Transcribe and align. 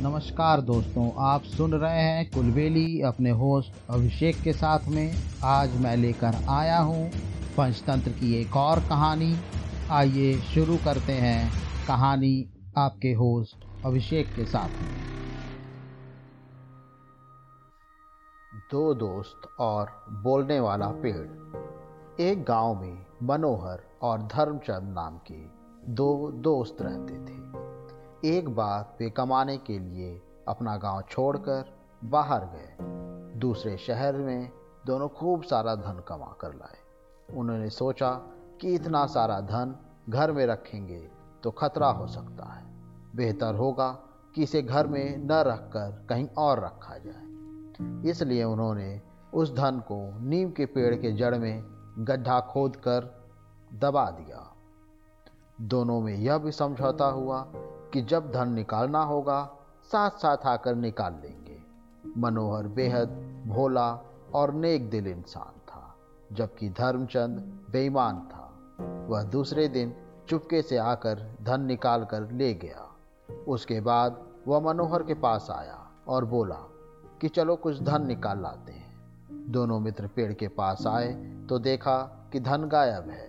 नमस्कार 0.00 0.60
दोस्तों, 0.60 1.10
आप 1.18 1.42
सुन 1.42 1.74
रहे 1.74 2.00
हैं 2.00 2.30
कुलबेली 2.30 3.00
अपने 3.02 3.30
होस्ट 3.30 3.72
अभिषेक 3.90 4.40
के 4.42 4.52
साथ 4.52 4.78
में। 4.88 5.14
आज 5.44 5.80
मैं 5.80 5.96
लेकर 5.96 6.34
आया 6.48 6.78
हूँ 6.78 7.10
पंचतंत्र 7.56 8.10
की 8.10 8.34
एक 8.40 8.56
और 8.56 8.80
कहानी। 8.80 9.36
आइए 9.90 10.34
शुरू 10.34 10.76
करते 10.76 11.12
हैं 11.12 11.50
कहानी 11.88 12.48
आपके 12.76 13.12
होस्ट 13.12 13.86
अभिषेक 13.86 14.26
के 14.36 14.44
साथ 14.44 14.68
में। 14.68 14.94
दो 18.70 18.94
दोस्त 18.94 19.48
और 19.60 19.86
बोलने 20.10 20.60
वाला 20.60 20.86
पेड़। 20.86 22.20
एक 22.20 22.44
गाँव 22.44 22.80
में 22.80 23.06
मनोहर 23.22 23.78
और 24.02 24.18
धर्मचंद 24.18 24.94
नाम 24.94 25.18
के 25.18 25.42
दो 25.92 26.30
दोस्त 26.30 26.76
रहते 26.80 27.14
थे। 27.14 27.65
एक 28.24 28.48
बार 28.48 28.96
वे 29.00 29.10
कमाने 29.10 29.56
के 29.56 29.78
लिए 29.78 30.22
अपना 30.48 30.76
गाँव 30.76 31.02
छोड़कर 31.10 31.64
बाहर 32.04 32.44
गए। 32.44 32.76
दूसरे 33.38 33.76
शहर 33.76 34.16
में 34.16 34.50
दोनों 34.86 35.08
खूब 35.08 35.42
सारा 35.42 35.74
धन 35.74 36.02
कमा 36.08 36.36
कर 36.40 36.54
लाए। 36.54 36.78
उन्होंने 37.36 37.70
सोचा 37.70 38.10
कि 38.60 38.74
इतना 38.74 39.06
सारा 39.06 39.40
धन 39.40 39.76
घर 40.08 40.32
में 40.32 40.46
रखेंगे 40.46 41.10
तो 41.42 41.50
खतरा 41.50 41.88
हो 41.88 42.06
सकता 42.06 42.44
है। 42.44 42.64
बेहतर 43.16 43.54
होगा 43.54 43.98
कि 44.34 44.42
इसे 44.42 44.62
घर 44.62 44.86
में 44.86 45.16
न 45.18 45.32
रखकर 45.32 46.06
कहीं 46.08 46.28
और 46.38 46.64
रखा 46.64 46.94
जाए। 46.98 47.26
इसलिए 48.10 48.44
उन्होंने 48.44 49.00
उस 49.34 49.54
धन 49.54 49.78
को 49.78 50.20
नीम 50.20 50.50
के 50.50 50.66
पेड़ 50.66 50.94
के 50.94 51.12
जड़ 51.12 51.34
में 51.34 51.64
गड्ढा 51.98 52.40
खोद 52.40 52.76
कर 52.76 53.24
दबा 53.74 54.10
दिया। 54.10 54.52
दोनों 55.60 56.00
में 56.00 56.14
यह 56.14 56.38
भी 56.38 56.52
समझौता 56.52 57.04
हुआ 57.04 57.52
कि 57.92 58.02
जब 58.02 58.30
धन 58.32 58.52
निकालना 58.52 59.02
होगा 59.02 59.42
साथ 59.92 60.10
साथ 60.10 60.46
आकर 60.46 60.74
निकाल 60.74 61.12
लेंगे। 61.12 61.58
मनोहर 62.18 62.66
बेहद 62.68 63.08
भोला 63.46 63.90
और 64.34 64.52
नेक 64.54 64.88
दिल 64.90 65.06
इंसान 65.06 65.60
था, 65.60 65.94
जबकि 66.32 66.68
धर्मचंद 66.68 67.38
बेईमान 67.72 68.18
था। 68.20 68.44
वह 69.08 69.22
दूसरे 69.22 69.68
दिन 69.68 69.94
चुपके 70.28 70.62
से 70.62 70.76
आकर 70.76 71.36
धन 71.42 71.60
निकाल 71.60 72.04
कर 72.04 72.30
ले 72.30 72.52
गया। 72.54 72.86
उसके 73.48 73.80
बाद 73.80 74.20
वह 74.46 74.60
मनोहर 74.60 75.02
के 75.02 75.14
पास 75.14 75.48
आया 75.50 75.78
और 76.08 76.24
बोला 76.24 76.58
कि 77.20 77.28
चलो 77.28 77.56
कुछ 77.56 77.80
धन 77.82 78.06
निकाल 78.06 78.42
लाते 78.42 78.72
हैं। 78.72 79.52
दोनों 79.52 79.78
मित्र 79.80 80.06
पेड़ 80.06 80.32
के 80.32 80.48
पास 80.48 80.86
आए 80.86 81.12
तो 81.48 81.58
देखा 81.58 81.96
कि 82.32 82.40
धन 82.40 82.68
गायब 82.68 83.08
है। 83.10 83.28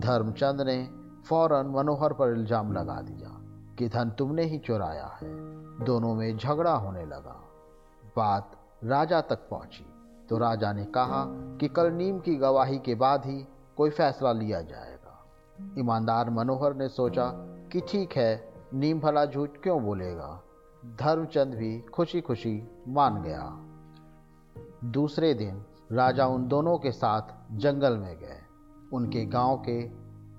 धर्मचंद 0.00 0.60
ने 0.60 0.82
फ़ौरन 1.28 1.66
मनोहर 1.66 2.12
पर 2.12 2.32
इल्ज़ाम 2.32 2.72
लगा 2.72 3.00
दिया। 3.00 3.35
कि 3.78 3.88
धन 3.88 4.10
तुमने 4.10 4.42
ही 4.42 4.58
चुराया 4.58 5.06
है। 5.06 5.28
दोनों 5.84 6.14
में 6.14 6.36
झगड़ा 6.36 6.74
होने 6.74 7.06
लगा। 7.06 7.44
बात 8.16 8.56
राजा 8.84 9.20
तक 9.20 9.48
पहुँची। 9.50 9.86
तो 10.28 10.38
राजा 10.38 10.72
ने 10.72 10.84
कहा 10.84 11.24
कि 11.28 11.68
कल 11.68 11.92
नीम 11.92 12.20
की 12.20 12.36
गवाही 12.36 12.78
के 12.78 12.94
बाद 12.94 13.26
ही 13.26 13.48
कोई 13.76 13.90
फैसला 13.90 14.32
लिया 14.32 14.62
जाएगा। 14.62 15.26
ईमानदार 15.78 16.30
मनोहर 16.30 16.74
ने 16.74 16.88
सोचा 16.88 17.32
कि 17.72 17.80
ठीक 17.80 18.12
है, 18.12 18.54
नीम 18.74 19.00
भला 19.00 19.26
झूठ 19.26 19.50
क्यों 19.62 19.82
बोलेगा? 19.82 20.42
धर्मचंद 21.00 21.54
भी 21.54 21.80
खुशी 21.80 22.20
खुशी 22.20 22.68
मान 22.88 23.22
गया। 23.22 23.56
दूसरे 24.84 25.34
दिन 25.34 25.64
राजा 25.92 26.26
उन 26.26 26.48
दोनों 26.48 26.78
के 26.78 26.92
साथ 26.92 27.56
जंगल 27.56 27.96
में 27.96 28.18
गए। 28.18 28.40
उनके 28.92 29.26
गाँव 29.26 29.62
के 29.68 29.82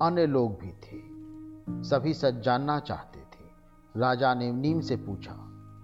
अन्य 0.05 0.25
लोग 0.25 0.51
भी 0.51 0.71
थे। 0.71 1.17
सभी 1.83 2.13
सच 2.13 2.33
जानना 2.33 2.79
चाहते 2.79 3.16
राजा 3.97 4.33
ने 4.33 4.51
नीम 4.51 4.81
से 4.81 4.95
पूछा, 4.95 5.33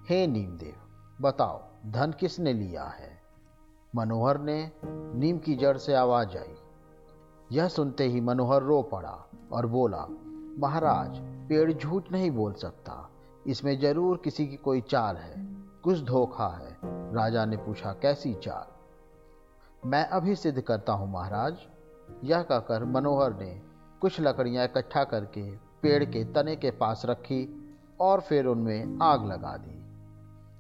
हे 0.10 0.28
नीम 0.28 0.58
देव 0.58 1.22
बताओ, 1.22 1.62
धन 1.86 2.12
किसने 2.20 2.54
लिया 2.54 2.84
है? 2.84 3.22
मनोहर 3.96 4.40
ने 4.40 4.72
नीम 4.86 5.38
की 5.38 5.56
जड़ 5.56 5.78
से 5.78 5.94
आवाज़ 5.94 6.38
आई। 6.38 6.56
यह 7.52 7.68
सुनते 7.68 8.04
ही 8.04 8.22
मनोहर 8.22 8.62
रो 8.62 8.82
पड़ा 8.82 9.30
और 9.52 9.68
बोला, 9.68 10.06
महाराज, 10.60 11.18
पेड़ 11.50 11.72
झूठ 11.74 12.12
नहीं 12.12 12.32
बोल 12.32 12.54
सकता। 12.54 13.10
इसमें 13.48 13.80
ज़रूर 13.80 14.22
किसी 14.24 14.48
की 14.48 14.56
कोई 14.56 14.82
चाल 14.82 15.16
है, 15.16 15.36
कुछ 15.84 16.04
धोखा 16.04 16.48
है। 16.48 16.78
राजा 17.14 17.46
ने 17.46 17.58
पूछा, 17.58 17.94
कैसी 17.94 18.34
चाल? 18.34 19.88
मैं 19.88 20.06
अभी 20.08 20.36
सिद्ध 20.36 20.62
करता 20.62 20.94
हूँ, 20.94 21.12
महाराज। 21.12 21.58
यह 22.24 22.42
कहकर 22.42 22.86
मनोहर 22.86 23.34
ने 23.34 23.62
कुछ 24.02 24.22
लकड़ियाँ 24.22 24.66
इकट्ठा 24.66 25.04
करके 25.04 25.50
पेड़ 25.56 26.04
के 26.06 26.24
तने 26.24 26.56
के 26.56 26.72
पास 26.72 27.02
रखी 27.06 27.63
और 28.00 28.22
फिर 28.22 28.46
उनमें 28.46 29.00
आग 29.02 29.26
लगा 29.26 29.58
दी। 29.58 29.84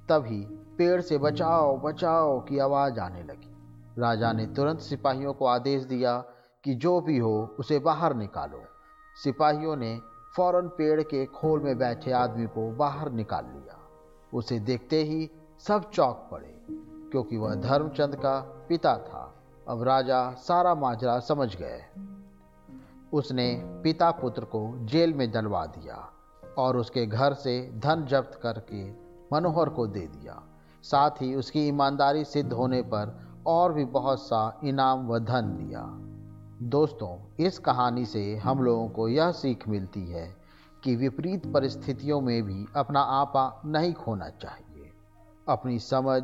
तभी 0.09 0.45
पेड़ 0.77 1.01
से 1.01 1.17
बचाओ 1.17 1.77
बचाओ 1.77 2.39
की 2.39 2.57
आवाज़ 2.57 2.99
आने 2.99 3.23
लगी। 3.23 3.49
राजा 4.01 4.33
ने 4.33 4.45
तुरंत 4.45 4.79
सिपाहियों 4.79 5.33
को 5.33 5.45
आदेश 5.45 5.83
दिया 5.83 6.23
कि 6.63 6.75
जो 6.75 7.01
भी 7.01 7.17
हो, 7.17 7.55
उसे 7.59 7.79
बाहर 7.79 8.13
निकालो। 8.15 8.61
सिपाहियों 9.23 9.75
ने 9.75 9.99
फ़ौरन 10.37 10.67
पेड़ 10.67 11.01
के 11.01 11.25
खोल 11.25 11.59
में 11.59 11.77
बैठे 11.77 12.11
आदमी 12.11 12.45
को 12.45 12.71
बाहर 12.71 13.11
निकाल 13.11 13.45
लिया। 13.45 13.79
उसे 14.33 14.59
देखते 14.59 15.03
ही 15.03 15.31
सब 15.59 15.89
चौक 15.89 16.27
पड़े, 16.31 16.61
क्योंकि 17.11 17.37
वह 17.37 17.55
धर्मचंद 17.55 18.15
का 18.15 18.65
पिता 18.69 18.97
था। 18.97 19.33
अब 19.67 19.83
राजा 19.83 20.31
सारा 20.31 20.75
माजरा 20.75 21.19
समझ 21.19 21.55
गए। 21.55 21.81
उसने 23.13 23.61
पिता 23.65 24.11
पुत्र 24.11 24.45
को 24.45 24.85
जेल 24.85 25.13
में 25.13 25.31
डलवा 25.31 25.65
दिया। 25.65 26.12
और 26.57 26.77
उसके 26.77 27.05
घर 27.05 27.33
से 27.33 27.71
धन 27.75 28.05
जब्त 28.05 28.39
करके 28.43 28.91
मनोहर 29.33 29.69
को 29.69 29.87
दे 29.87 29.99
दिया। 29.99 30.43
साथ 30.83 31.11
ही 31.11 31.35
उसकी 31.35 31.67
ईमानदारी 31.67 32.23
सिद्ध 32.23 32.53
होने 32.53 32.81
पर 32.81 33.27
और 33.47 33.73
भी 33.73 33.85
बहुत 33.85 34.19
सा 34.21 34.59
इनाम 34.63 35.07
व 35.07 35.19
धन 35.19 35.41
दिया। 35.41 35.99
दोस्तों, 36.69 37.43
इस 37.45 37.59
कहानी 37.59 38.05
से 38.05 38.35
हम 38.35 38.63
लोगों 38.63 38.89
को 38.89 39.07
यह 39.07 39.31
सीख 39.31 39.67
मिलती 39.67 40.07
है 40.07 40.35
कि 40.83 40.95
विपरीत 40.95 41.53
परिस्थितियों 41.53 42.21
में 42.21 42.43
भी 42.43 42.65
अपना 42.75 42.99
आपा 42.99 43.61
नहीं 43.65 43.93
खोना 43.93 44.29
चाहिए। 44.29 44.91
अपनी 45.49 45.79
समझ 45.79 46.23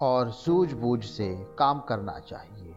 और 0.00 0.30
सूझबूझ 0.30 1.04
से 1.04 1.46
काम 1.58 1.80
करना 1.80 2.18
चाहिए। 2.18 2.74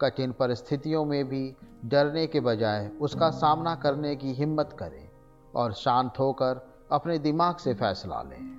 कठिन 0.00 0.32
परिस्थितियों 0.32 1.04
में 1.04 1.28
भी 1.28 1.56
डरने 1.84 2.26
के 2.26 2.40
बजाय 2.40 2.90
उसका 3.00 3.30
सामना 3.30 3.74
करने 3.74 4.16
की 4.16 4.32
हिम्मत 4.32 4.76
करें। 4.78 5.11
और 5.54 5.72
शांत 5.72 6.18
होकर 6.18 6.66
अपने 6.92 7.18
दिमाग 7.18 7.56
से 7.56 7.74
फैसला 7.74 8.22
लें। 8.22 8.52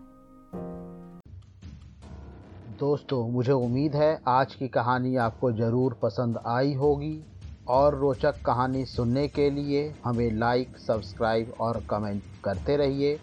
दोस्तों, 2.80 3.30
मुझे 3.30 3.52
उम्मीद 3.52 3.96
है 3.96 4.22
आज 4.28 4.56
की 4.56 4.68
कहानी 4.68 5.16
आपको 5.16 5.52
ज़रूर 5.52 6.00
पसंद 6.02 6.40
आई 6.48 6.74
होगी। 6.74 7.26
और 7.68 7.96
रोचक 7.96 8.42
कहानी 8.46 8.86
सुनने 8.86 9.28
के 9.28 9.50
लिए 9.50 9.96
हमें 10.06 10.32
लाइक 10.32 10.78
सब्सक्राइब 10.78 11.53
और 11.59 11.84
कमेंट 11.90 12.24
करते 12.44 12.78
रहिए। 12.78 13.20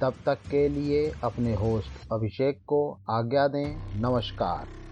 तब 0.00 0.14
तक 0.26 0.38
के 0.50 0.68
लिए 0.68 1.12
अपने 1.24 1.54
होस्ट 1.54 2.12
अभिषेक 2.12 2.60
को 2.66 2.98
आज्ञा 3.10 3.48
दें। 3.48 4.00
नमस्कार। 4.02 4.83